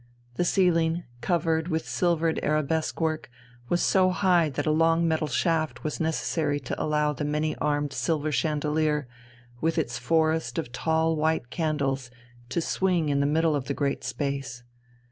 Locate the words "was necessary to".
5.83-6.83